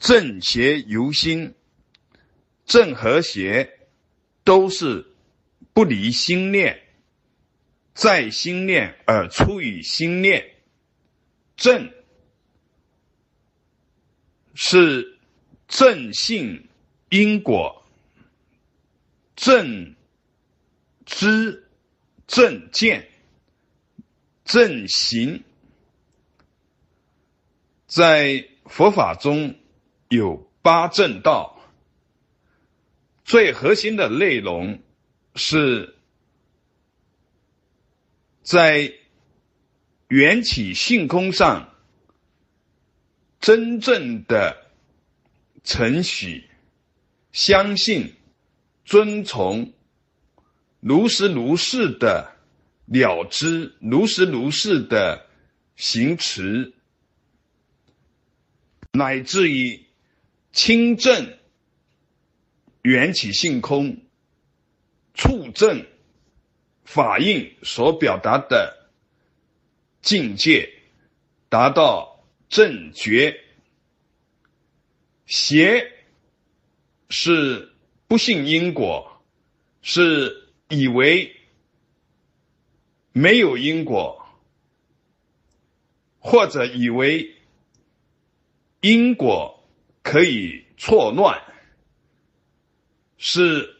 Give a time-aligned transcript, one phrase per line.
[0.00, 1.54] 正邪由心，
[2.64, 3.78] 正和邪
[4.42, 5.06] 都是
[5.74, 6.82] 不离心念，
[7.92, 10.54] 在心念而出于心念。
[11.54, 11.92] 正
[14.54, 15.18] 是
[15.68, 16.66] 正性
[17.10, 17.84] 因果，
[19.36, 19.94] 正
[21.04, 21.68] 知
[22.26, 23.10] 正见
[24.46, 25.44] 正行，
[27.86, 29.59] 在佛法中
[30.10, 31.56] 有八正道，
[33.24, 34.82] 最核心的内容
[35.36, 35.94] 是
[38.42, 38.92] 在
[40.08, 41.76] 缘起性空上
[43.38, 44.66] 真正的
[45.62, 46.50] 承许、
[47.30, 48.12] 相信、
[48.84, 49.72] 遵从。
[50.80, 52.34] 如实如是的
[52.86, 55.26] 了知，如实如是的
[55.76, 56.72] 行持，
[58.90, 59.84] 乃至于
[60.52, 61.38] 清正
[62.82, 64.02] 缘起性空、
[65.14, 65.86] 处正
[66.84, 68.90] 法印所表达的
[70.02, 70.72] 境界，
[71.48, 73.44] 达到正觉。
[75.26, 75.92] 邪
[77.08, 77.72] 是
[78.06, 79.22] 不信因果，
[79.82, 80.38] 是。
[80.72, 81.34] 以为
[83.10, 84.24] 没有因果，
[86.20, 87.34] 或者以为
[88.80, 89.59] 因果
[90.10, 91.40] 可以错乱，
[93.16, 93.76] 是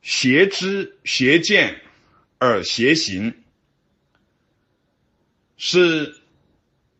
[0.00, 1.82] 邪知邪见
[2.38, 3.44] 而邪行，
[5.58, 6.22] 是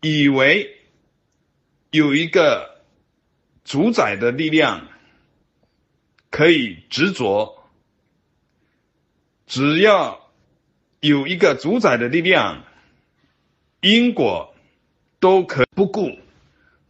[0.03, 0.79] 以为
[1.91, 2.85] 有一个
[3.65, 4.87] 主宰的力量
[6.29, 7.67] 可以执着。
[9.47, 10.31] 只要
[11.01, 12.67] 有一个主宰的力量，
[13.81, 14.55] 因果
[15.19, 16.11] 都可不顾，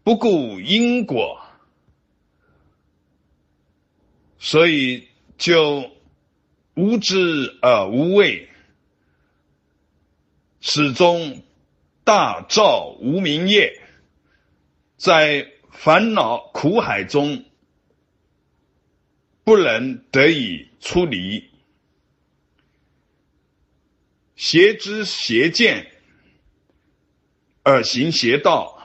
[0.08, 1.38] 不顾因果，
[4.38, 5.06] 所以
[5.36, 5.90] 就
[6.72, 8.48] 无知而无畏，
[10.62, 11.42] 始终
[12.04, 13.82] 大造无明业，
[14.96, 17.44] 在烦恼苦海中
[19.44, 21.50] 不能得以出离。
[24.36, 25.92] 邪知邪见
[27.62, 28.77] 而行邪道，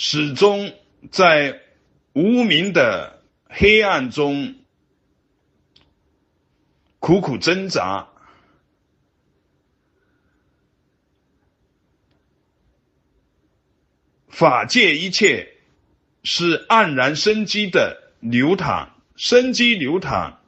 [0.00, 0.72] 始终
[1.10, 1.60] 在
[2.12, 4.54] 无名的黑暗中
[7.00, 8.06] 苦苦挣扎。
[14.28, 15.54] 法界一切
[16.22, 20.40] 是黯然生机的流淌，生机流淌，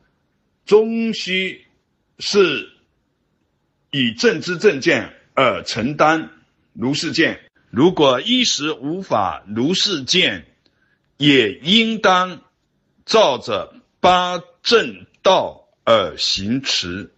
[0.64, 1.66] 终须
[2.20, 2.70] 是。
[3.90, 6.30] 以正知正见而承担
[6.72, 10.46] 如是见，如果一时无法如是见，
[11.16, 12.42] 也应当
[13.06, 17.12] 照着八正道而行持。